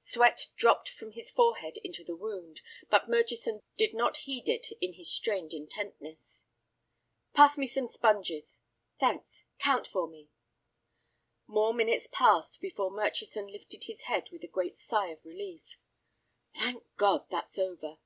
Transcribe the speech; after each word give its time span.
Sweat 0.00 0.48
dropped 0.56 0.88
from 0.88 1.12
his 1.12 1.30
forehead 1.30 1.76
into 1.84 2.02
the 2.02 2.16
wound, 2.16 2.62
but 2.90 3.08
Murchison 3.08 3.62
did 3.76 3.94
not 3.94 4.16
heed 4.26 4.48
it 4.48 4.72
in 4.80 4.94
his 4.94 5.08
strained 5.08 5.52
intentness. 5.54 6.46
"Pass 7.32 7.56
me 7.56 7.68
some 7.68 7.86
sponges. 7.86 8.60
Thanks. 8.98 9.44
Count 9.60 9.86
for 9.86 10.08
me." 10.08 10.30
More 11.46 11.72
minutes 11.72 12.08
passed 12.10 12.60
before 12.60 12.90
Murchison 12.90 13.46
lifted 13.46 13.84
his 13.84 14.00
head 14.10 14.30
with 14.32 14.42
a 14.42 14.48
great 14.48 14.80
sigh 14.80 15.10
of 15.10 15.24
relief. 15.24 15.78
"Thank 16.56 16.82
God, 16.96 17.26
that's 17.30 17.56
over." 17.56 17.98